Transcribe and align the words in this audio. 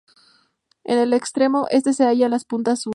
En 0.83 0.97
el 0.97 1.13
extremo 1.13 1.67
este 1.69 1.93
se 1.93 2.05
halla 2.05 2.27
la 2.27 2.39
punta 2.39 2.71
Ulloa. 2.71 2.89